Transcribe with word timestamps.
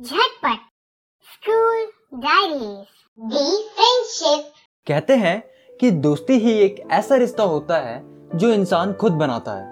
झटपट। 0.00 0.58
School 1.26 1.84
diaries. 2.20 2.86
The 3.18 3.68
friendship. 3.68 4.52
कहते 4.86 5.14
हैं 5.16 5.42
कि 5.80 5.90
दोस्ती 5.90 6.32
ही 6.32 6.52
एक 6.52 6.82
ऐसा 6.90 7.16
रिश्ता 7.16 7.42
होता 7.42 7.78
है 7.78 8.02
जो 8.38 8.50
इंसान 8.50 8.92
खुद 8.92 9.12
बनाता 9.12 9.52
है। 9.52 9.64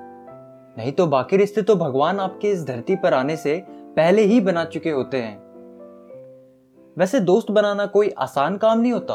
नहीं 0.79 0.92
तो 0.92 1.06
बाकी 1.06 1.37
रिश्ते 1.37 1.62
तो 1.62 1.76
भगवान 1.76 2.21
आपके 2.21 2.50
इस 2.50 2.64
धरती 2.64 2.96
पर 2.96 3.14
आने 3.14 3.37
से 3.37 3.64
पहले 3.68 4.22
ही 4.22 4.40
बना 4.40 4.64
चुके 4.64 4.90
होते 4.90 5.16
हैं। 5.16 5.37
वैसे 6.99 7.21
दोस्त 7.21 7.51
बनाना 7.51 7.87
कोई 7.87 8.11
आसान 8.11 8.56
काम 8.56 8.81
नहीं 8.81 8.93
होता। 8.93 9.15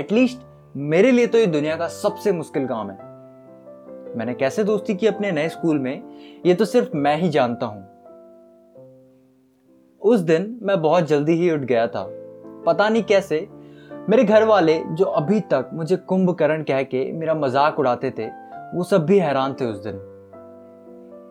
एटलीस्ट 0.00 0.38
मेरे 0.76 1.10
लिए 1.10 1.26
तो 1.26 1.38
ये 1.38 1.46
दुनिया 1.46 1.76
का 1.76 1.88
सबसे 1.88 2.32
मुश्किल 2.32 2.66
काम 2.66 2.90
है। 2.90 2.98
मैंने 4.16 4.34
कैसे 4.34 4.64
दोस्ती 4.64 4.94
की 4.94 5.06
अपने 5.06 5.32
नए 5.32 5.48
स्कूल 5.48 5.78
में, 5.78 6.02
ये 6.46 6.54
तो 6.54 6.64
सिर्फ़ 6.64 6.96
मैं 6.96 7.16
ही 7.16 7.28
जानता 7.28 7.66
हूँ। 7.66 7.97
उस 10.02 10.20
दिन 10.20 10.58
मैं 10.62 10.80
बहुत 10.82 11.06
जल्दी 11.06 11.32
ही 11.32 11.50
उठ 11.50 11.60
गया 11.60 11.86
था। 11.86 12.04
पता 12.66 12.88
नहीं 12.88 13.02
कैसे, 13.02 13.46
मेरे 14.08 14.24
घर 14.24 14.44
वाले 14.44 14.78
जो 14.88 15.04
अभी 15.04 15.40
तक 15.52 15.70
मुझे 15.72 15.96
कुंभकर्ण 15.96 16.62
कह 16.62 16.82
के 16.82 17.10
मेरा 17.12 17.34
मज़ाक 17.34 17.78
उड़ाते 17.78 18.10
थे, 18.10 18.26
वो 18.74 18.84
सब 18.84 19.04
भी 19.06 19.18
हैरान 19.18 19.54
थे 19.54 19.64
उस 19.64 19.82
दिन। 19.84 19.96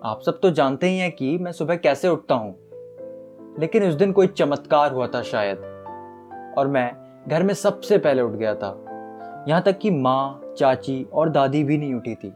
आप 0.05 0.21
सब 0.21 0.39
तो 0.39 0.49
जानते 0.51 0.89
ही 0.89 0.97
हैं 0.97 1.11
कि 1.11 1.37
मैं 1.37 1.51
सुबह 1.51 1.75
कैसे 1.75 2.07
उठता 2.07 2.35
हूँ, 2.35 2.55
लेकिन 3.59 3.83
उस 3.83 3.95
दिन 3.95 4.11
कोई 4.11 4.27
चमत्कार 4.27 4.91
हुआ 4.91 5.07
था 5.07 5.21
शायद, 5.23 5.57
और 6.57 6.67
मैं 6.67 6.91
घर 7.27 7.43
में 7.43 7.53
सबसे 7.53 7.97
पहले 7.97 8.21
उठ 8.21 8.31
गया 8.31 8.55
था। 8.55 8.75
यहाँ 9.47 9.61
तक 9.61 9.77
कि 9.77 9.91
माँ, 9.91 10.41
चाची 10.57 11.03
और 11.13 11.29
दादी 11.29 11.63
भी 11.63 11.77
नहीं 11.77 11.93
उठी 11.95 12.15
थी। 12.15 12.33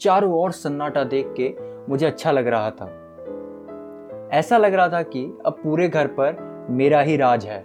चारों 0.00 0.32
ओर 0.32 0.52
सन्नाटा 0.52 1.04
देख 1.04 1.34
के 1.40 1.54
मुझे 1.88 2.06
अच्छा 2.06 2.32
लग 2.32 2.46
रहा 2.46 2.70
था। 2.70 2.88
ऐसा 4.32 4.58
लग 4.58 4.74
रहा 4.74 4.88
था 4.88 5.02
कि 5.02 5.24
अब 5.46 5.60
पूरे 5.62 5.88
घर 5.88 6.06
पर 6.06 6.66
मेरा 6.70 7.00
ही 7.00 7.16
राज 7.16 7.46
है। 7.46 7.58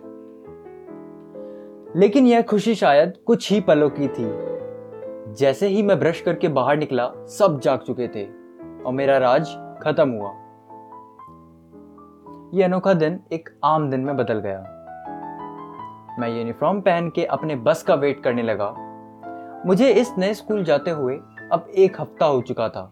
लेकिन 1.96 2.28
यह 2.28 2.42
खुशी 2.42 2.76
शायद 2.76 3.14
कुछ 3.26 3.52
ही 3.52 3.60
पलों 3.62 3.90
की 3.90 4.08
थी। 4.08 4.30
जैसे 5.36 5.68
ही 5.68 5.82
मैं 5.84 6.00
ब्रश 6.00 6.22
करके 6.22 6.48
बाहर 6.48 6.78
निकला, 6.78 7.12
सब 7.28 7.60
जाग 7.60 7.80
चुके 7.80 8.08
थे 8.08 8.26
और 8.84 8.94
मेरा 8.94 9.18
राज 9.18 9.48
खत्म 9.84 10.10
हुआ। 10.10 10.30
यह 12.54 12.66
अनोखा 12.66 12.94
दिन 12.94 13.20
एक 13.32 13.50
आम 13.64 13.90
दिन 13.90 14.00
में 14.00 14.18
बदल 14.18 14.40
गया। 14.40 14.60
मैं 16.20 16.30
यूनिफॉर्म 16.38 16.82
पहन 16.82 17.10
के 17.10 17.26
अपने 17.26 17.56
बस 17.56 17.84
का 17.84 17.96
वेट 17.96 18.24
करने 18.24 18.44
लगा। 18.44 18.74
मुझे 19.66 19.90
इस 19.92 20.14
नए 20.18 20.34
स्कूल 20.34 20.64
जाते 20.64 20.92
हुए 20.92 21.16
अब 21.52 21.72
एक 21.76 22.02
हफ़्ता 22.02 22.26
हो 22.26 22.42
चुका 22.42 22.70
था 22.70 22.92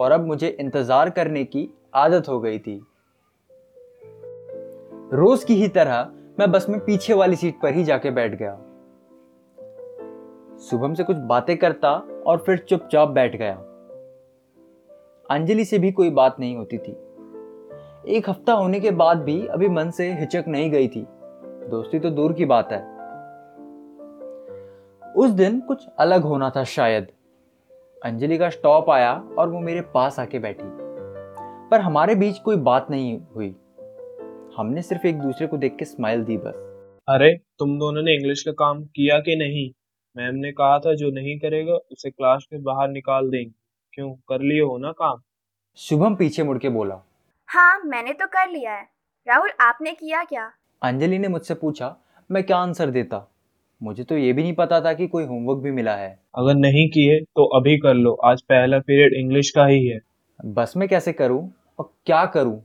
और 0.00 0.12
अब 0.12 0.26
मुझे 0.26 0.56
इंतज़ार 0.60 1.10
करने 1.10 1.44
की 1.44 1.68
आदत 1.94 2.28
हो 2.28 2.40
गई 2.40 2.58
थी। 2.58 2.80
रोज 5.12 5.44
की 5.44 5.54
ही 5.54 5.68
तरह 5.68 6.10
मैं 6.38 6.52
बस 6.52 6.66
में 6.68 6.80
पीछे 6.80 7.14
वाली 7.14 7.36
सीट 7.36 7.54
पर 7.62 7.74
ही 7.74 7.84
जाके 7.84 8.10
बैठ 8.10 8.34
गया। 8.34 8.54
शुभम 10.58 10.94
से 10.94 11.04
कुछ 11.04 11.16
बातें 11.16 11.56
करता 11.56 11.90
और 12.26 12.38
फिर 12.38 12.58
चुपचाप 12.58 13.08
बैठ 13.08 13.36
गया। 13.36 13.54
अंजलि 15.30 15.64
से 15.64 15.78
भी 15.78 15.92
कोई 15.92 16.10
बात 16.10 16.36
नहीं 16.40 16.56
होती 16.56 16.78
थी। 16.78 16.92
एक 18.16 18.30
हफ़्ता 18.30 18.52
होने 18.52 18.80
के 18.80 18.90
बाद 18.90 19.18
भी 19.18 19.46
अभी 19.46 19.68
मन 19.68 19.90
से 19.90 20.12
हिचक 20.12 20.44
नहीं 20.48 20.70
गई 20.70 20.88
थी। 20.88 21.06
दोस्ती 21.68 21.98
तो 21.98 22.10
दूर 22.10 22.32
की 22.32 22.44
बात 22.44 22.72
है। 22.72 22.80
उस 25.12 25.30
दिन 25.30 25.60
कुछ 25.60 25.86
अलग 25.98 26.22
होना 26.22 26.50
था 26.50 26.64
शायद। 26.64 27.06
अंजलि 28.04 28.38
का 28.38 28.50
स्टॉप 28.50 28.90
आया 28.90 29.24
और 29.38 29.48
वो 29.48 29.60
मेरे 29.60 29.80
पास 29.80 30.20
आके 30.20 30.38
बैठी। 30.38 30.68
पर 31.70 31.80
हमारे 31.80 32.14
बीच 32.14 32.38
कोई 32.38 32.56
बात 32.56 32.86
नहीं 32.90 33.20
हुई। 33.36 33.56
हमने 34.56 34.82
सिर्फ़ 34.82 35.06
एक 35.06 35.18
दूसरे 35.20 35.46
को 35.46 35.56
देख 35.56 35.76
के 35.78 35.84
स्माइल 35.84 36.24
दी 36.24 36.36
बस। 36.36 36.54
अरे 37.08 37.34
तुम 37.58 37.78
दोनों 37.78 38.02
ने 38.02 38.14
इंग्लिश 38.14 38.42
का 38.42 38.52
काम 38.52 38.84
किया 38.84 39.18
कि 39.18 39.36
नहीं? 39.36 39.70
मैम 40.16 40.34
ने 40.34 40.52
कहा 40.52 40.78
था 40.78 40.94
जो 40.94 41.10
नहीं 41.10 41.38
करेगा 41.38 41.74
उसे 41.74 42.10
क्लास 42.10 42.44
के 42.50 42.58
बाहर 42.58 42.88
निकाल 42.88 43.30
देंगे। 43.30 43.52
क्यों? 43.92 44.14
कर 44.14 44.40
लिए 44.40 44.60
हो 44.60 44.78
ना 44.78 44.92
काम। 44.92 45.20
शुभम 45.76 46.14
पीछे 46.14 46.42
मुड़ 46.42 46.58
के 46.58 46.68
बोला। 46.68 47.00
हाँ 47.48 47.80
मैंने 47.84 48.12
तो 48.12 48.26
कर 48.26 48.50
लिया 48.50 48.74
है। 48.74 48.82
राहुल 49.28 49.50
आपने 49.60 49.92
किया 49.92 50.24
क्या? 50.24 50.50
अंजलि 50.82 51.18
ने 51.18 51.28
मुझसे 51.28 51.54
पूछा 51.54 51.96
मैं 52.30 52.42
क्या 52.44 52.56
आंसर 52.56 52.90
देता? 52.90 53.28
मुझे 53.82 54.04
तो 54.04 54.16
ये 54.16 54.32
भी 54.32 54.42
नहीं 54.42 54.54
पता 54.54 54.80
था 54.80 54.92
कि 54.92 55.06
कोई 55.08 55.24
होमवर्क 55.24 55.58
भी 55.58 55.70
मिला 55.70 55.94
है। 55.96 56.18
अगर 56.34 56.54
नहीं 56.54 56.88
किए 56.88 57.20
तो 57.20 57.44
अभी 57.44 57.78
कर 57.78 57.94
लो। 57.94 58.12
आज 58.14 58.42
पहला 58.42 58.78
पीरियड 58.78 59.14
इंग्लिश 59.14 59.50
का 59.50 59.66
ही 59.66 59.86
है। 59.86 59.98
बस 60.44 60.76
में 60.76 60.88
कैसे 60.88 61.12
करूँ 61.12 61.52
और 61.78 61.92
क्या 62.06 62.26
करूँ 62.26 62.62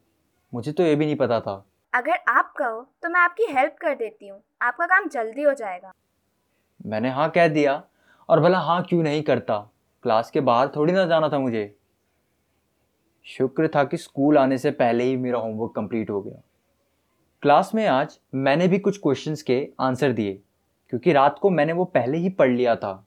मुझे 0.53 0.71
तो 0.71 0.83
ये 0.83 0.95
भी 0.95 1.05
नहीं 1.05 1.15
पता 1.15 1.39
था। 1.39 1.63
अगर 1.93 2.19
आप 2.29 2.53
कहो 2.57 2.81
तो 3.03 3.09
मैं 3.09 3.19
आपकी 3.19 3.45
हेल्प 3.49 3.75
कर 3.81 3.95
देती 3.95 4.27
हूँ। 4.27 4.41
आपका 4.61 4.85
काम 4.85 5.07
जल्दी 5.09 5.43
हो 5.43 5.53
जाएगा। 5.53 5.91
मैंने 6.85 7.09
हाँ 7.09 7.29
कह 7.29 7.47
दिया, 7.47 7.81
और 8.29 8.39
भला 8.39 8.59
हाँ 8.59 8.81
क्यों 8.83 9.01
नहीं 9.03 9.21
करता? 9.23 9.57
क्लास 10.03 10.31
के 10.31 10.41
बाहर 10.41 10.67
थोड़ी 10.67 10.93
ना 10.93 11.05
जाना 11.05 11.29
था 11.29 11.39
मुझे। 11.39 11.73
शुक्र 13.25 13.67
था 13.67 13.83
कि 13.83 13.97
स्कूल 13.97 14.37
आने 14.37 14.57
से 14.57 14.71
पहले 14.71 15.03
ही 15.03 15.17
मेरा 15.17 15.39
होमवर्क 15.39 15.73
कंप्लीट 15.75 16.09
हो 16.09 16.21
गया। 16.21 16.41
क्लास 17.43 17.71
में 17.75 17.85
आज 17.87 18.19
मैंने 18.35 18.67
भी 18.67 18.79
कुछ 18.79 18.97
क्वेश्चंस 18.97 19.41
के 19.41 19.67
आंसर 19.79 20.11
दिए, 20.11 20.39
क्योंकि 20.89 21.13
रात 21.13 21.39
को 21.39 21.49
मैंने 21.49 21.73
वो 21.73 21.85
पहले 21.85 22.17
ही 22.17 22.29
पढ़ 22.29 22.51
लिया 22.51 22.75
था। 22.75 23.03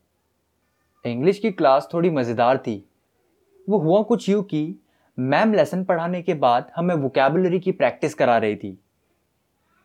इंग्लिश 1.05 1.39
की 1.39 1.51
क्लास 1.51 1.89
थोड़ी 1.95 2.11
मज़ेदार 2.11 2.59
थी। 2.59 2.85
वो 3.69 3.79
हुआ 3.79 4.03
कुछ 4.03 4.29
यूँ 4.29 4.43
कि 4.45 4.80
मैम 5.21 5.53
लेसन 5.55 5.85
पढ़ाने 5.85 6.23
के 6.23 6.35
बाद 6.35 6.71
हमें 6.77 6.95
वोकेबलरी 6.95 7.59
की 7.61 7.73
प्रैक्टिस 7.73 8.15
करा 8.15 8.37
रही 8.39 8.57
थी। 8.57 8.71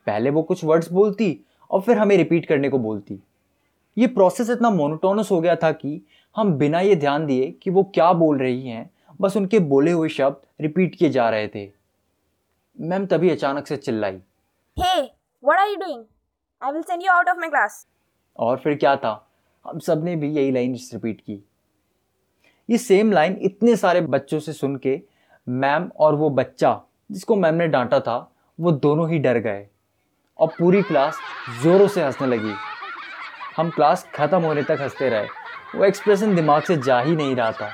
पहले 0.07 0.29
वो 0.29 0.43
कुछ 0.43 0.63
वर्ड्स 0.63 0.91
बोलती 0.91 1.39
और 1.71 1.81
फिर 1.81 1.97
हमें 1.97 2.15
रिपीट 2.17 2.45
करने 2.45 2.69
को 2.69 2.79
बोलती। 2.79 3.19
ये 3.97 4.07
प्रोसेस 4.07 4.49
इतना 4.49 4.69
मोनोटोनस 4.69 5.31
हो 5.31 5.39
गया 5.41 5.55
था 5.55 5.71
कि 5.71 6.01
हम 6.35 6.53
बिना 6.53 6.79
ये 6.79 6.95
ध्यान 6.95 7.25
दिए 7.25 7.51
कि 7.51 7.69
वो 7.69 7.83
क्या 7.83 8.11
बोल 8.13 8.37
रही 8.37 8.67
हैं 8.67 8.89
बस 9.21 9.37
उनके 9.37 9.59
बोले 9.59 9.91
हुए 9.91 10.09
शब्द 10.09 10.41
रिपीट 10.61 10.95
किए 10.95 11.09
जा 11.09 11.29
रहे 11.29 11.47
थे। 11.47 11.69
मैम 12.77 13.05
तभी 13.05 13.29
अचानक 13.29 13.67
से 13.67 13.77
चिल्लाई। 13.77 14.19
Hey 14.77 15.01
what 15.01 15.59
are 15.59 15.67
you 15.67 15.75
doing 15.75 16.03
I 16.61 16.71
will 16.71 16.81
send 16.81 17.03
you 17.03 17.11
out 17.11 17.29
of 17.29 17.37
my 17.37 17.49
class 17.49 17.87
और 18.39 18.57
फिर 18.57 18.75
क्या 18.75 18.95
था? 18.95 19.27
हम 19.65 19.79
सबने 19.79 20.15
भी 20.15 20.29
यही 20.29 20.51
लाइन 20.51 20.75
रिपीट 20.93 21.21
की। 21.21 21.43
ये 22.69 22.77
सेम 22.77 23.11
लाइन 23.11 23.37
इतने 23.41 23.75
सारे 23.75 24.01
बच्चों 24.01 24.39
से 24.39 24.53
सुन 24.53 24.75
के 24.77 25.14
मैम 25.47 25.89
और 25.97 26.15
वो 26.15 26.29
बच्चा 26.29 26.79
जिसको 27.11 27.35
मैम 27.35 27.55
ने 27.55 27.67
डांटा 27.67 27.99
था 27.99 28.17
वो 28.59 28.71
दोनों 28.71 29.09
ही 29.09 29.19
डर 29.19 29.37
गए 29.37 29.67
और 30.39 30.47
पूरी 30.47 30.81
क्लास 30.81 31.19
ज़ोरों 31.61 31.87
से 31.87 32.03
हंसने 32.03 32.27
लगी। 32.27 32.53
हम 33.57 33.69
क्लास 33.69 34.07
ख़त्म 34.15 34.41
होने 34.41 34.63
तक 34.63 34.77
हँसते 34.81 35.09
रहे। 35.09 35.27
वो 35.75 35.85
एक्सप्रेशन 35.85 36.35
दिमाग 36.35 36.63
से 36.63 36.77
जा 36.77 36.99
ही 36.99 37.15
नहीं 37.15 37.35
रहा 37.35 37.51
था। 37.51 37.67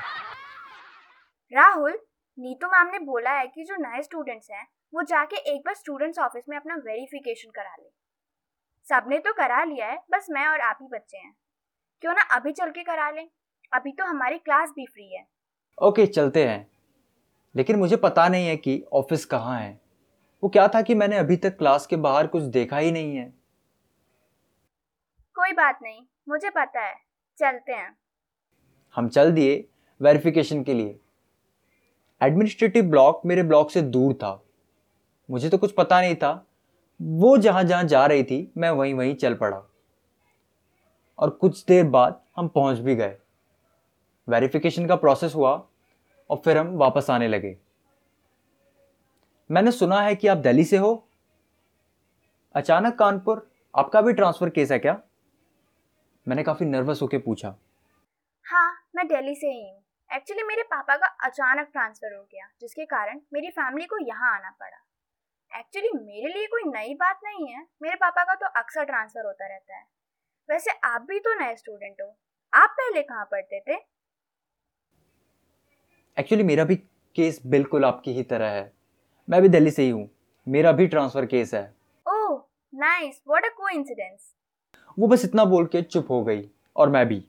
राहुल 1.52 1.98
नीतू 2.38 2.66
मैम 2.66 2.90
ने 2.92 2.98
बोला 2.98 3.30
है 3.30 3.46
कि 3.46 3.64
जो 3.64 3.76
नए 3.76 4.02
स्टूडेंट्स 4.02 4.50
हैं 4.50 4.66
वो 4.94 5.02
जाके 5.02 5.36
एक 5.54 5.60
बार 5.60 5.74
स्टूडेंट्स 5.74 6.18
ऑफ़िस 6.18 6.44
में 6.48 6.56
अपना 6.56 6.74
वेरिफिकेशन 6.76 7.50
करा 7.50 7.74
ले। 7.80 7.88
सबने 8.86 9.18
तो 9.18 9.32
करा 9.32 9.62
लिया 9.64 9.86
है 9.86 9.98
बस 10.10 10.26
मैं 10.30 10.46
और 10.46 10.60
आप 10.60 10.78
ही 10.82 10.88
बच्चे 10.92 11.16
हैं। 11.16 11.34
क्यों 12.02 12.12
ना 12.12 12.22
अभी 12.36 12.52
चल 12.52 12.70
के 12.70 12.82
करा 12.82 13.10
लें? 13.10 13.28
अभी 13.72 13.92
तो 13.92 14.04
हमारी 14.04 14.38
क्लास 14.38 14.72
भी 14.76 14.86
फ्री 14.86 15.14
है। 15.16 15.24
ओके 15.78 16.06
चलते 16.06 16.44
हैं। 16.44 16.66
लेकिन 17.56 17.76
मुझे 17.76 17.96
पता 17.96 18.28
नहीं 18.28 18.46
है 18.46 18.56
कि 18.56 18.84
ऑफ़िस 18.92 19.24
कहाँ 19.24 19.60
है। 19.60 19.80
वो 20.42 20.50
क्या 20.50 20.68
था 20.68 20.82
कि 20.82 20.94
मैंने 20.94 21.18
अभी 21.18 21.36
तक 21.36 21.58
क्लास 21.58 21.86
के 21.86 21.96
बाहर 21.96 22.26
कुछ 22.26 22.42
देखा 22.42 22.78
ही 22.78 22.92
नहीं 22.92 23.16
है? 23.16 23.34
कोई 25.34 25.52
बात 25.52 25.78
नहीं 25.82 26.02
मुझे 26.28 26.50
पता 26.50 26.80
है। 26.80 26.94
चलते 27.38 27.72
हैं। 27.72 27.96
हम 28.94 29.08
चल 29.08 29.32
दिए 29.32 29.68
वेरिफिकेशन 30.02 30.62
के 30.62 30.74
लिए। 30.74 31.00
एडमिनिस्ट्रेटिव 32.22 32.84
ब्लॉक 32.84 33.22
मेरे 33.26 33.42
ब्लॉक 33.42 33.70
से 33.70 33.82
दूर 33.82 34.14
था। 34.14 34.44
मुझे 35.30 35.48
तो 35.48 35.58
कुछ 35.58 35.72
पता 35.72 36.00
नहीं 36.00 36.14
था। 36.14 36.46
वो 37.02 37.36
जहाँ 37.36 37.64
जहाँ 37.64 37.84
जा 37.84 38.06
रही 38.06 38.24
थी 38.24 38.52
मैं 38.56 38.70
वहीं 38.70 38.94
वहीं 38.94 39.14
चल 39.14 39.34
पड़ा। 39.34 39.62
और 41.18 41.30
कुछ 41.30 41.64
देर 41.64 41.84
बाद 41.84 42.22
हम 42.36 42.48
पहुँच 42.48 42.78
भी 42.78 42.94
गए। 42.94 43.16
वेरिफिकेशन 44.28 44.86
का 44.86 44.96
प्रोसेस 44.96 45.34
हुआ। 45.34 45.68
और 46.30 46.42
फिर 46.44 46.58
हम 46.58 46.76
वापस 46.76 47.10
आने 47.10 47.28
लगे। 47.28 47.56
मैंने 49.50 49.70
सुना 49.70 50.00
है 50.00 50.14
कि 50.14 50.28
आप 50.28 50.38
दिल्ली 50.38 50.64
से 50.64 50.76
हो। 50.76 51.08
अचानक 52.54 52.98
कानपुर, 52.98 53.50
आपका 53.76 54.00
भी 54.00 54.12
ट्रांसफ़र 54.12 54.50
केस 54.50 54.72
है 54.72 54.78
क्या? 54.78 55.00
मैंने 56.28 56.42
काफ़ी 56.42 56.66
नर्वस 56.66 57.02
होकर 57.02 57.18
पूछा। 57.18 57.54
हाँ 58.46 58.88
मैं 58.96 59.06
दिल्ली 59.08 59.34
से 59.34 59.46
ही 59.46 59.70
हूँ। 59.70 59.82
एक्चुअली 60.14 60.42
मेरे 60.42 60.62
पापा 60.62 60.96
का 60.96 61.06
अचानक 61.06 61.68
ट्रांसफ़र 61.72 62.14
हो 62.16 62.22
गया, 62.22 62.48
जिसके 62.60 62.84
कारण 62.84 63.20
मेरी 63.32 63.50
फैमिली 63.50 63.86
को 63.86 63.98
यहाँ 64.06 64.34
आना 64.34 64.50
पड़ा। 64.50 64.78
एक्चुअली 65.58 65.88
मेरे 65.94 66.34
लिए 66.34 66.46
कोई 66.46 66.62
नई 66.64 66.94
बात 66.94 67.20
नहीं 67.24 67.46
है। 67.48 67.66
मेरे 67.82 67.94
पापा 67.94 68.24
का 68.24 68.34
तो 68.34 68.46
अक्सर 68.46 68.84
ट्रांसफ़र 68.84 69.26
होता 69.26 69.46
रहता 69.46 69.76
है। 69.76 69.84
वैसे 70.50 70.70
आप 70.84 71.02
भी 71.02 71.18
तो 71.18 71.34
नए 71.40 71.56
स्टूडेंट 71.56 72.02
हो। 72.02 72.16
आप 72.52 72.70
पहले 72.70 73.02
कहाँ 73.02 73.24
पढ़ते 73.24 73.60
थे? 73.60 73.76
एक्चुअली 76.16 76.44
मेरा 76.44 76.64
भी 76.64 76.76
केस 77.16 77.40
बिल्कुल 77.46 77.84
आपकी 77.84 78.12
ही 78.12 78.22
तरह 78.22 78.46
है। 78.46 78.70
मैं 79.28 79.40
भी 79.42 79.48
दिल्ली 79.48 79.70
से 79.70 79.82
ही 79.82 79.90
हूँ। 79.90 80.08
मेरा 80.46 80.72
भी 80.72 80.86
ट्रांसफ़र 80.86 81.26
केस 81.26 81.54
है। 81.54 81.62
Oh 82.06 82.40
nice 82.72 83.20
what 83.28 83.44
a 83.44 83.48
coincidence 83.48 84.30
वो 84.98 85.06
बस 85.06 85.24
इतना 85.24 85.44
बोल 85.44 85.66
के 85.66 85.82
चुप 85.82 86.10
हो 86.10 86.22
गई 86.24 86.42
और 86.76 86.90
मैं 86.90 87.06
भी। 87.08 87.22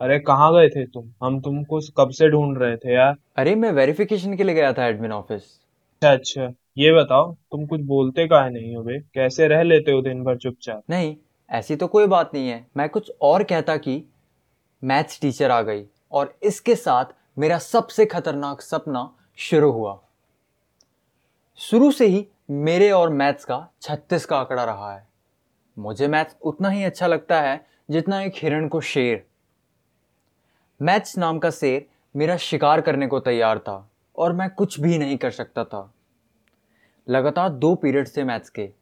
अरे 0.00 0.18
कहाँ 0.18 0.52
गए 0.54 0.68
थे 0.68 0.84
तुम? 0.86 1.10
हम 1.22 1.40
तुमको 1.40 1.80
कब 1.96 2.10
से 2.10 2.28
ढूंढ 2.28 2.58
रहे 2.58 2.76
थे 2.76 2.94
यार? 2.94 3.16
अरे 3.36 3.54
मैं 3.54 3.70
वेरिफिकेशन 3.72 4.36
के 4.36 4.44
लिए 4.44 4.54
गया 4.54 4.72
था 4.72 4.86
एडमिन 4.86 5.12
ऑफ़िस 5.12 5.42
अच्छा 6.02 6.12
अच्छा। 6.12 6.52
ये 6.78 6.92
बताओ 6.92 7.32
तुम 7.50 7.66
कुछ 7.66 7.80
बोलते 7.80 8.26
काहे 8.28 8.50
नहीं 8.50 8.74
हो 8.76 8.82
बे? 8.82 8.98
कैसे 9.14 9.48
रह 9.48 9.62
लेते 9.62 9.92
हो 9.92 10.02
दिन 10.02 10.22
भर 10.24 10.36
चुपचाप? 10.36 10.82
नहीं 10.90 11.16
ऐसी 11.50 11.76
तो 11.76 11.86
कोई 11.86 12.06
बात 12.06 12.34
नहीं 12.34 12.48
है। 12.48 12.66
मैं 12.76 12.88
कुछ 12.88 13.12
और 13.22 13.42
कहता 13.42 13.76
कि 13.76 14.02
मैथ्स 14.82 15.20
टीचर 15.20 15.50
आ 15.50 15.60
गई 15.62 15.84
और 16.12 16.34
इसके 16.42 16.74
साथ 16.76 17.04
मेरा 17.38 17.58
सबसे 17.58 18.06
खतरनाक 18.06 18.60
सपना 18.60 19.14
शुरू 19.36 19.72
हुआ। 19.72 20.00
शुरू 21.56 21.92
से 21.92 22.06
ही 22.06 22.28
मेरे 22.50 22.90
और 22.90 23.10
मैथ्स 23.10 23.44
का 23.44 23.68
छत्तीस 23.82 24.26
का 24.26 24.38
आंकड़ा 24.38 24.64
रहा 24.64 24.94
है। 24.94 25.08
मुझे 25.78 26.08
मैथ्स 26.08 26.36
उतना 26.42 26.68
ही 26.68 26.84
अच्छा 26.84 27.06
लगता 27.06 27.40
है 27.40 27.66
जितना 27.90 28.22
एक 28.22 28.32
हिरण 28.36 28.68
को 28.68 28.80
शेर। 28.80 29.26
मैथ्स 30.82 31.18
नाम 31.18 31.38
का 31.38 31.50
शेर 31.50 31.86
मेरा 32.16 32.36
शिकार 32.36 32.80
करने 32.80 33.06
को 33.06 33.20
तैयार 33.20 33.58
था 33.58 33.90
और 34.16 34.32
मैं 34.32 34.50
कुछ 34.50 34.80
भी 34.80 34.98
नहीं 34.98 35.16
कर 35.18 35.30
सकता 35.30 35.64
था। 35.64 35.94
लगातार 37.08 37.48
दो 37.48 37.74
पीरियड्स 37.74 38.16
थे 38.16 38.24
मैथ्स 38.24 38.50
के। 38.50 38.77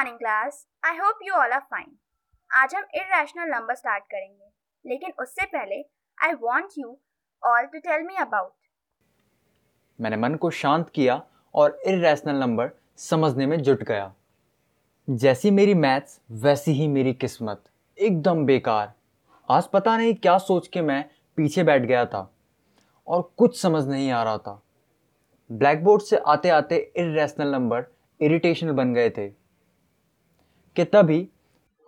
Morning 0.00 0.18
class 0.18 0.66
I 0.84 0.96
hope 0.96 1.18
you 1.22 1.34
all 1.34 1.50
are 1.52 1.60
fine 1.60 1.86
आज 2.50 2.74
हम 2.74 2.84
इरेशनल 2.94 3.48
नंबर 3.48 3.74
स्टार्ट 3.74 4.04
करेंगे। 4.04 4.44
लेकिन 4.84 5.12
उससे 5.20 5.44
पहले 5.46 5.80
I 6.18 6.34
want 6.42 6.68
you 6.78 6.96
all 7.42 7.64
to 7.64 7.78
tell 7.78 8.02
me 8.02 8.14
about 8.16 8.52
मैंने 9.98 10.16
मन 10.16 10.34
को 10.34 10.50
शांत 10.50 10.88
किया 10.94 11.20
और 11.54 11.78
इरेशनल 11.86 12.36
नंबर 12.36 12.70
समझने 12.98 13.46
में 13.46 13.56
जुट 13.58 13.82
गया। 13.82 14.12
जैसी 15.08 15.50
मेरी 15.50 15.74
मैथ्स 15.74 16.18
वैसी 16.44 16.72
ही 16.72 16.86
मेरी 16.88 17.12
किस्मत। 17.14 17.62
एकदम 17.98 18.44
बेकार। 18.46 18.92
आज 19.48 19.66
पता 19.66 19.96
नहीं 19.96 20.14
क्या 20.14 20.36
सोच 20.38 20.68
के 20.68 20.82
मैं 20.82 21.04
पीछे 21.36 21.62
बैठ 21.62 21.82
गया 21.82 22.04
था 22.06 22.22
और 23.06 23.30
कुछ 23.36 23.60
समझ 23.60 23.84
नहीं 23.88 24.10
आ 24.10 24.22
रहा 24.22 24.38
था। 24.38 24.60
ब्लैक 25.50 25.84
बोर्ड 25.84 26.02
से 26.02 26.22
आते 26.26 26.48
आते 26.50 26.78
इरेशनल 26.96 27.52
नंबर 27.52 27.84
इरिटेशनल 28.20 28.72
बन 28.72 28.94
गए 28.94 29.10
थे। 29.10 29.39
कि 30.76 30.84
तभी 30.84 31.28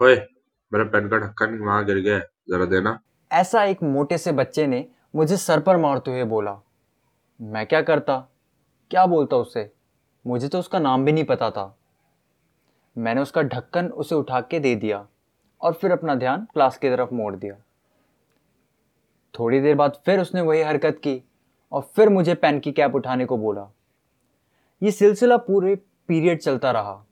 ओए 0.01 0.15
मेरा 0.73 0.85
पेन 0.85 1.09
का 1.09 1.19
ढक्कन 1.19 1.59
वहाँ 1.59 1.85
गिर 1.85 1.97
गया 1.97 2.15
है 2.15 2.29
जरा 2.51 2.65
देना। 2.65 2.99
ऐसा 3.33 3.65
एक 3.65 3.83
मोटे 3.83 4.19
से 4.19 4.33
बच्चे 4.33 4.67
ने 4.67 4.87
मुझे 5.17 5.37
सर 5.37 5.61
पर 5.61 5.77
मारते 5.77 6.11
हुए 6.11 6.25
बोला 6.25 6.59
मैं 7.41 7.67
क्या 7.67 7.83
करता? 7.83 8.19
क्या 8.91 9.07
बोलता 9.07 9.37
उसे? 9.37 9.71
मुझे 10.27 10.49
तो 10.49 10.59
उसका 10.59 10.79
नाम 10.79 11.05
भी 11.05 11.13
नहीं 11.13 11.25
पता 11.25 11.51
था। 11.51 11.77
मैंने 12.97 13.21
उसका 13.21 13.43
ढक्कन 13.43 13.87
उसे 13.87 14.15
उठा 14.15 14.41
के 14.41 14.61
दे 14.61 14.75
दिया 14.75 15.07
और 15.61 15.73
फिर 15.73 15.93
अपना 15.93 16.15
ध्यान 16.15 16.47
क्लास 16.53 16.77
की 16.79 16.91
तरफ़ 16.91 17.15
मोड़ 17.15 17.35
दिया। 17.37 17.55
थोड़ी 19.39 19.61
देर 19.61 19.75
बाद 19.75 20.01
फिर 20.07 20.21
उसने 20.21 20.41
वही 20.41 20.63
हरकत 20.63 21.01
की 21.03 21.23
और 21.73 21.83
फिर 21.97 22.09
मुझे 22.09 22.35
पेन 22.35 22.61
की 22.61 22.73
कैप 22.73 22.95
उठाने 22.95 23.25
को 23.25 23.37
बोला। 23.37 23.69
ये 24.83 24.91
सिलसिला 24.91 25.37
पूरे 25.37 25.75
पीरियड 26.09 26.41
चलता 26.41 26.71
रहा। 26.71 27.05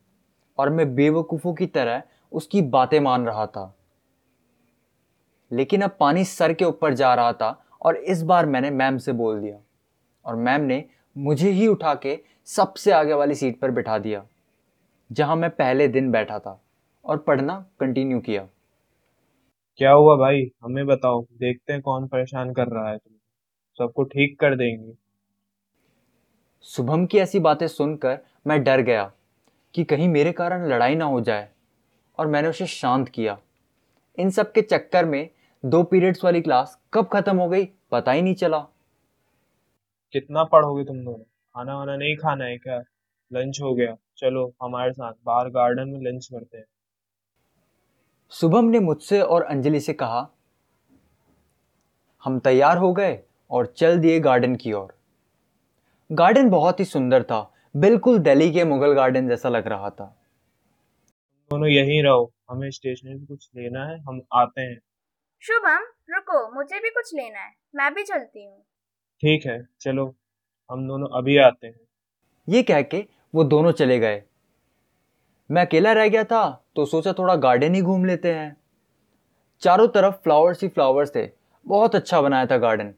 और 0.61 0.71
मैं 0.71 0.95
बेवकूफ़ों 0.95 1.55
की 1.55 1.67
तरह 1.67 2.03
उसकी 2.33 2.62
बातें 2.62 2.99
मान 3.01 3.27
रहा 3.27 3.47
था। 3.47 3.75
लेकिन 5.53 5.83
अब 5.83 5.97
पानी 6.01 6.25
सर 6.25 6.53
के 6.53 6.65
ऊपर 6.65 6.95
जा 6.95 7.15
रहा 7.15 7.33
था 7.33 7.51
और 7.83 7.97
इस 7.97 8.23
बार 8.23 8.47
मैंने 8.47 8.71
मैम 8.71 8.99
से 8.99 9.12
बोल 9.12 9.41
दिया 9.41 9.59
और 10.25 10.37
मैम 10.37 10.61
ने 10.61 10.85
मुझे 11.17 11.51
ही 11.51 11.67
उठा 11.67 11.95
के 11.95 12.19
सबसे 12.47 12.93
आगे 12.93 13.15
वाली 13.15 13.35
सीट 13.35 13.59
पर 13.61 13.71
बिठा 13.71 13.99
दिया 13.99 14.25
जहाँ 15.11 15.37
मैं 15.37 15.51
पहले 15.51 15.89
दिन 15.89 16.11
बैठा 16.11 16.39
था 16.39 16.61
और 17.05 17.19
पढ़ना 17.19 17.55
कंटिन्यू 17.81 18.21
किया। 18.21 18.49
क्या 19.79 19.93
हुआ 19.93 20.17
भाई? 20.17 20.51
हमें 20.62 20.87
बताओ 20.87 21.23
देखते 21.23 21.73
हैं 21.73 21.83
कौन 21.83 22.07
परेशान 22.07 22.53
कर 22.53 22.69
रहा 22.69 22.89
है 22.91 22.97
तुमको 22.99 23.19
सबको 23.79 24.05
ठीक 24.05 24.39
कर 24.41 24.57
देंगे। 24.57 24.93
शुभम 26.65 27.07
की 27.07 27.19
ऐसी 27.19 27.41
बातें 27.41 27.67
सुनकर 27.69 28.19
मैं 28.47 28.62
डर 28.65 28.81
गया। 28.81 29.11
कि 29.75 29.84
कहीं 29.84 30.08
मेरे 30.08 30.32
कारण 30.32 30.67
लड़ाई 30.67 30.94
ना 30.94 31.05
हो 31.05 31.20
जाए 31.20 31.49
और 32.19 32.26
मैंने 32.26 32.49
उसे 32.49 32.67
शांत 32.67 33.08
किया। 33.08 33.38
इन 34.19 34.31
सब 34.31 34.52
के 34.52 34.62
चक्कर 34.62 35.05
में 35.05 35.31
दो 35.64 35.82
पीरियड्स 35.82 36.25
वाली 36.25 36.40
क्लास 36.40 36.78
कब 36.94 37.08
खत्म 37.12 37.37
हो 37.37 37.49
गई 37.49 37.69
पता 37.90 38.12
ही 38.12 38.22
नहीं 38.22 38.34
चला। 38.34 38.58
कितना 40.12 40.44
पढ़ोगे 40.44 40.84
तुम 40.84 40.96
दोनों? 40.96 41.19
खाना 41.19 41.76
वाना 41.76 41.96
नहीं 41.96 42.17
खाना 42.17 42.44
है 42.44 42.58
क्या? 42.58 42.78
लंच 43.32 43.58
हो 43.62 43.75
गया। 43.75 43.96
चलो 44.17 44.55
हमारे 44.62 44.93
साथ 44.93 45.12
बाहर 45.25 45.49
गार्डन 45.49 45.88
में 45.88 46.00
लंच 46.00 46.26
करते 46.26 46.58
हैं। 46.58 46.64
शुभम 48.31 48.64
ने 48.64 48.81
मुझसे 48.81 49.20
और 49.20 49.43
अंजलि 49.43 49.81
से 49.81 49.93
कहा 49.93 50.28
हम 52.25 52.38
तैयार 52.38 52.76
हो 52.76 52.93
गए 52.93 53.20
और 53.50 53.66
चल 53.66 53.99
दिए 53.99 54.20
गार्डन 54.20 54.56
की 54.56 54.73
ओर। 54.73 54.94
गार्डन 56.12 56.50
बहुत 56.50 56.81
ही 56.81 56.84
सुंदर 56.84 57.23
था। 57.23 57.52
बिल्कुल 57.75 58.19
दिल्ली 58.19 58.50
के 58.52 58.64
मुगल 58.64 58.93
गार्डन 58.93 59.28
जैसा 59.28 59.49
लग 59.49 59.67
रहा 59.69 59.90
था। 59.90 60.05
दोनों 61.50 61.69
यहीं 61.69 62.02
रहो 62.02 62.31
हमें 62.50 62.70
स्टेशनरी 62.70 63.19
से 63.19 63.26
कुछ 63.26 63.49
लेना 63.56 63.84
है 63.84 63.99
हम 64.00 64.20
आते 64.34 64.61
हैं। 64.61 64.78
शुभम 65.43 65.84
रुको 66.11 66.49
मुझे 66.55 66.78
भी 66.78 66.90
कुछ 66.90 67.14
लेना 67.14 67.40
है 67.40 67.52
मैं 67.76 67.93
भी 67.94 68.02
चलती 68.02 68.44
हूँ। 68.44 68.58
ठीक 69.22 69.46
है 69.46 69.62
चलो 69.81 70.06
हम 70.70 70.87
दोनों 70.88 71.08
अभी 71.19 71.37
आते 71.38 71.67
हैं। 71.67 71.81
ये 72.49 72.62
कह 72.62 72.82
के 72.82 73.05
वो 73.34 73.44
दोनों 73.44 73.73
चले 73.73 73.99
गए। 73.99 74.23
मैं 75.50 75.66
अकेला 75.66 75.93
रह 75.93 76.08
गया 76.08 76.25
था 76.25 76.43
तो 76.76 76.87
सोचा 76.87 77.12
थोड़ा 77.12 77.37
गार्डन 77.38 77.75
ही 77.75 77.82
घूम 77.82 78.05
लेते 78.05 78.32
हैं। 78.34 78.56
चारों 79.62 79.88
तरफ़ 79.88 80.14
फ्लावर्स 80.14 80.62
ही 80.62 80.69
फ्लावर्स 80.69 81.14
थे 81.16 81.28
बहुत 81.66 81.94
अच्छा 81.94 82.20
बनाया 82.20 82.46
था 82.46 82.56
गार्डन। 82.58 82.94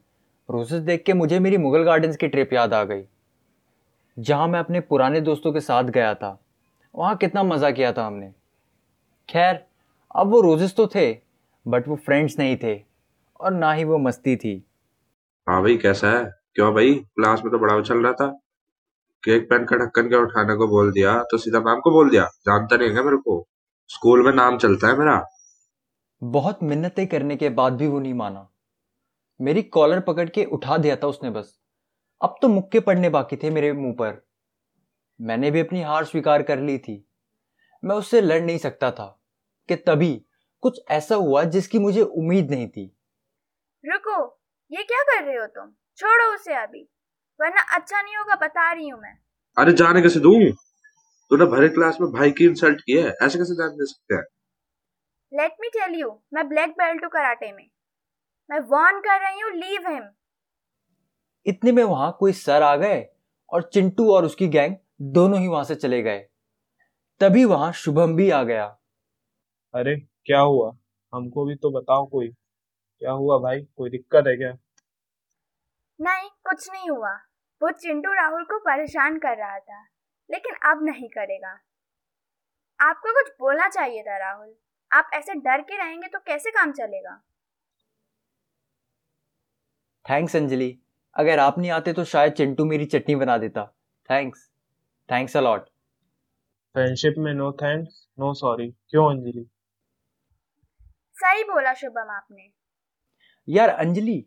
रोजेस 0.49 0.81
देख 0.81 1.03
के 1.03 1.13
मुझे 1.13 1.39
मेरी 1.39 1.57
मुगल 1.57 1.83
गार्डन्स 1.83 2.17
की 2.17 2.27
ट्रिप 2.27 2.53
याद 2.53 2.73
आ 2.73 2.83
गई। 2.83 3.03
जहाँ 4.17 4.47
मैं 4.47 4.59
अपने 4.59 4.79
पुराने 4.79 5.21
दोस्तों 5.21 5.51
के 5.53 5.59
साथ 5.59 5.83
गया 5.83 6.13
था 6.15 6.37
वहाँ 6.95 7.15
कितना 7.17 7.43
मज़ा 7.43 7.71
किया 7.71 7.91
था 7.93 8.05
हमने। 8.07 8.31
खैर 9.29 9.63
अब 10.15 10.31
वो 10.31 10.41
रोजेस 10.41 10.75
तो 10.75 10.87
थे 10.87 11.11
बट 11.65 11.87
वो 11.87 11.95
फ्रेंड्स 11.95 12.37
नहीं 12.39 12.57
थे 12.63 12.75
और 13.39 13.53
ना 13.53 13.71
ही 13.73 13.83
वो 13.83 13.97
मस्ती 13.97 14.35
थी। 14.35 14.55
हाँ 15.47 15.61
भाई 15.61 15.77
कैसा 15.77 16.09
है? 16.09 16.23
क्यों 16.55 16.73
भाई? 16.73 16.93
क्लास 16.93 17.41
में 17.43 17.51
तो 17.51 17.59
बड़ा 17.59 17.79
चल 17.81 18.03
रहा 18.03 18.13
था। 18.13 18.27
केक 19.23 19.49
पेन 19.49 19.65
का 19.65 19.77
ढक्कन 19.77 20.09
क्या 20.09 20.19
उठाने 20.19 20.55
को 20.55 20.67
बोल 20.67 20.91
दिया 20.91 21.17
तो 21.23 21.37
सीधा 21.37 21.59
मैम 21.59 21.79
को 21.79 21.91
बोल 21.91 22.09
दिया। 22.09 22.23
जानता 22.45 22.77
नहीं 22.77 22.89
है 22.89 23.03
मेरे 23.03 23.17
को? 23.17 23.45
स्कूल 23.89 24.25
में 24.25 24.31
नाम 24.33 24.57
चलता 24.57 24.87
है 24.87 24.97
मेरा। 24.99 25.21
बहुत 26.21 26.63
मिन्नतें 26.63 27.05
करने 27.07 27.35
के 27.35 27.49
बाद 27.51 27.73
भी 27.73 27.87
वो 27.87 27.99
नहीं 27.99 28.13
माना। 28.13 28.47
मेरी 29.39 29.61
कॉलर 29.63 29.99
पकड़ 29.99 30.29
के 30.29 30.45
उठा 30.45 30.77
दिया 30.77 30.95
था 30.95 31.07
उसने 31.07 31.29
बस। 31.29 31.53
अब 32.23 32.35
तो 32.41 32.47
मुक्के 32.47 32.79
पड़ने 32.79 33.09
बाकी 33.09 33.35
थे 33.35 33.49
मेरे 33.49 33.73
मुँह 33.73 33.93
पर। 33.93 34.27
मैंने 35.21 35.51
भी 35.51 35.59
अपनी 35.59 35.81
हार 35.81 36.05
स्वीकार 36.05 36.43
कर 36.43 36.59
ली 36.59 36.77
थी। 36.77 37.09
मैं 37.83 37.95
उससे 37.95 38.21
लड़ 38.21 38.41
नहीं 38.41 38.57
सकता 38.57 38.91
था 38.91 39.21
कि 39.67 39.75
तभी 39.75 40.25
कुछ 40.61 40.81
ऐसा 40.89 41.15
हुआ 41.15 41.43
जिसकी 41.43 41.79
मुझे 41.79 42.01
उम्मीद 42.01 42.51
नहीं 42.51 42.67
थी। 42.67 42.97
रुको 43.85 44.39
ये 44.71 44.83
क्या 44.83 45.03
कर 45.03 45.23
रहे 45.23 45.35
हो 45.35 45.45
तुम? 45.45 45.71
छोड़ो 45.97 46.33
उसे 46.35 46.53
अभी 46.53 46.89
वरना 47.41 47.61
अच्छा 47.61 48.01
नहीं 48.01 48.17
होगा 48.17 48.35
बता 48.35 48.73
रही 48.73 48.89
हूँ 48.89 49.01
मैं। 49.01 49.17
अरे 49.57 49.73
जाने 49.73 50.01
कैसे 50.01 50.19
दूँ? 50.19 50.51
तूने 51.29 51.45
भरे 51.45 51.69
क्लास 51.69 51.97
में 52.01 52.11
भाई 52.11 52.31
की 52.31 52.45
इंसल्ट 52.45 52.81
की 52.81 52.93
है 52.93 53.09
ऐसे 53.09 53.37
कैसे 53.37 53.55
जाने 53.55 53.75
दे 53.75 53.85
सकते 53.85 54.15
हैं? 54.15 54.23
लेट 55.33 55.55
मी 55.61 55.69
टेल 55.69 55.99
यू 55.99 56.21
मैं 56.33 56.49
ब्लैक 56.49 56.69
बेल्ट 56.69 57.03
हूँ 57.03 57.09
कराटे 57.09 57.51
में। 57.51 57.69
मैं 58.51 58.59
वार्न 58.59 58.99
कर 58.99 59.21
रही 59.21 59.39
हूँ 59.39 59.51
लीव 59.51 59.89
हिम 59.89 60.03
इतने 61.45 61.71
में 61.71 61.83
वहाँ 61.83 62.15
कोई 62.19 62.33
सर 62.33 62.63
आ 62.63 62.75
गए 62.75 63.01
और 63.49 63.69
चिंटू 63.73 64.11
और 64.13 64.25
उसकी 64.25 64.47
गैंग 64.47 64.75
दोनों 65.01 65.39
ही 65.39 65.47
वहाँ 65.47 65.63
से 65.63 65.75
चले 65.75 66.01
गए। 66.01 66.19
तभी 67.19 67.45
वहाँ 67.45 67.71
शुभम 67.71 68.15
भी 68.15 68.29
आ 68.29 68.43
गया। 68.43 68.65
अरे 69.73 69.95
क्या 70.25 70.39
हुआ? 70.39 70.77
हमको 71.13 71.45
भी 71.45 71.55
तो 71.55 71.71
बताओ 71.71 72.05
कोई। 72.05 72.27
क्या 72.99 73.11
हुआ 73.11 73.37
भाई? 73.37 73.61
कोई 73.61 73.89
दिक्कत 73.89 74.23
है 74.27 74.35
क्या? 74.35 74.51
नहीं 75.99 76.29
कुछ 76.29 76.69
नहीं 76.71 76.89
हुआ। 76.89 77.13
वो 77.61 77.71
चिंटू 77.71 78.13
राहुल 78.13 78.43
को 78.43 78.59
परेशान 78.59 79.17
कर 79.17 79.37
रहा 79.37 79.59
था 79.59 79.81
लेकिन 80.29 80.55
अब 80.71 80.83
नहीं 80.83 81.09
करेगा। 81.09 81.59
आपको 82.79 83.13
कुछ 83.13 83.33
बोलना 83.39 83.69
चाहिए 83.69 84.03
था 84.03 84.17
राहुल। 84.17 84.55
आप 84.91 85.09
ऐसे 85.13 85.33
डर 85.33 85.61
के 85.61 85.77
रहेंगे 85.77 86.07
तो 86.07 86.19
कैसे 86.19 86.51
काम 86.51 86.71
चलेगा? 86.71 87.21
थैंक्स 90.05 90.35
अंजलि। 90.35 90.79
अगर 91.15 91.39
आप 91.39 91.57
नहीं 91.59 91.71
आते 91.71 91.93
तो 91.93 92.03
शायद 92.03 92.33
चिंटू 92.33 92.65
मेरी 92.65 92.85
चटनी 92.85 93.15
बना 93.15 93.37
देता। 93.37 93.65
Thanks 94.09 94.49
thanks 95.09 95.37
a lot 95.37 95.65
friendship 96.75 97.15
में 97.17 97.33
नो 97.33 97.51
थैंक्स 97.51 98.07
नो 98.19 98.33
सॉरी 98.33 98.67
क्यों 98.89 99.09
अंजलि? 99.09 99.45
सही 101.13 101.43
बोला 101.43 101.73
शुभम 101.73 102.09
आपने। 102.11 102.49
यार 103.47 103.69
अंजलि 103.69 104.25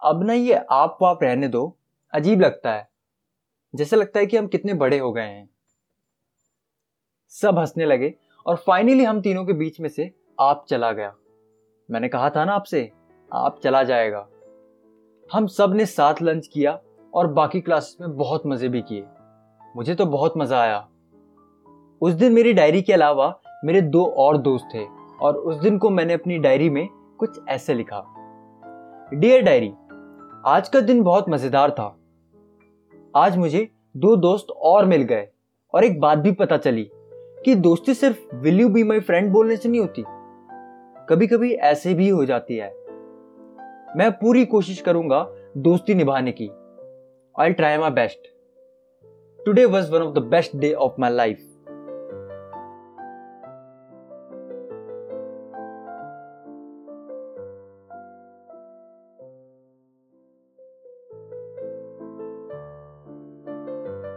अब 0.00 0.22
ना 0.22 0.32
ये 0.32 0.54
आप 0.70 0.98
वाप 1.02 1.22
रहने 1.22 1.48
दो। 1.48 1.78
अजीब 2.12 2.40
लगता 2.40 2.72
है। 2.72 2.88
जैसे 3.74 3.96
लगता 3.96 4.20
है 4.20 4.26
कि 4.26 4.36
हम 4.36 4.46
कितने 4.46 4.74
बड़े 4.74 4.98
हो 4.98 5.12
गए 5.12 5.22
हैं। 5.22 5.48
सब 7.32 7.58
हंसने 7.58 7.84
लगे 7.84 8.14
और 8.46 8.56
फाइनली 8.56 9.04
हम 9.04 9.20
तीनों 9.20 9.44
के 9.46 9.52
बीच 9.52 9.80
में 9.80 9.88
से 9.88 10.10
आप 10.40 10.66
चला 10.68 10.92
गया। 10.92 11.14
मैंने 11.90 12.08
कहा 12.08 12.30
था 12.30 12.44
ना 12.44 12.52
आपसे 12.52 12.90
आप 13.32 13.60
चला 13.64 13.82
जाएगा। 13.82 14.28
हम 15.32 15.46
सबने 15.46 15.84
साथ 15.86 16.14
लंच 16.22 16.46
किया 16.46 16.78
और 17.14 17.26
बाकी 17.26 17.60
क्लासेस 17.60 17.96
में 18.00 18.16
बहुत 18.16 18.42
मज़े 18.46 18.68
भी 18.68 18.80
किए। 18.82 19.04
मुझे 19.76 19.94
तो 19.94 20.06
बहुत 20.06 20.34
मज़ा 20.36 20.60
आया। 20.60 20.78
उस 22.02 22.12
दिन 22.12 22.32
मेरी 22.32 22.52
डायरी 22.52 22.82
के 22.82 22.92
अलावा 22.92 23.40
मेरे 23.64 23.80
दो 23.80 24.04
और 24.04 24.36
दोस्त 24.36 24.68
थे 24.74 24.84
और 25.20 25.36
उस 25.36 25.56
दिन 25.56 25.78
को 25.78 25.90
मैंने 25.90 26.14
अपनी 26.14 26.38
डायरी 26.38 26.70
में 26.70 26.88
कुछ 27.18 27.38
ऐसे 27.48 27.74
लिखा। 27.74 28.02
डियर 29.14 29.42
डायरी 29.42 29.72
आज 30.46 30.68
का 30.68 30.80
दिन 30.80 31.02
बहुत 31.02 31.28
मज़ेदार 31.28 31.70
था। 31.70 31.86
आज 33.16 33.36
मुझे 33.36 33.68
दो 33.96 34.16
दोस्त 34.16 34.50
और 34.50 34.86
मिल 34.86 35.02
गए 35.02 35.28
और 35.74 35.84
एक 35.84 36.00
बात 36.00 36.18
भी 36.18 36.32
पता 36.32 36.56
चली 36.56 36.88
कि 37.44 37.54
दोस्ती 37.54 37.94
सिर्फ़ 37.94 38.36
will 38.36 38.60
you 38.60 38.68
be 38.68 38.82
my 38.82 39.00
friend 39.00 39.32
बोलने 39.32 39.56
से 39.56 39.68
नहीं 39.68 39.80
होती। 39.80 40.04
कभी 41.08 41.26
कभी 41.26 41.52
ऐसे 41.52 41.94
भी 41.94 42.08
हो 42.08 42.24
जाती 42.24 42.56
है। 42.56 42.81
मैं 43.96 44.10
पूरी 44.12 44.44
कोशिश 44.46 44.80
करूँगा 44.80 45.26
दोस्ती 45.56 45.94
निभाने 45.94 46.32
की। 46.32 46.48
I 47.36 47.52
try 47.52 47.78
my 47.78 47.90
best 47.90 48.28
today 49.40 49.64
was 49.64 49.90
one 49.92 50.02
of 50.02 50.14
the 50.14 50.22
best 50.26 50.56
day 50.56 50.72
of 50.74 51.00
my 51.00 51.10
life 51.10 51.38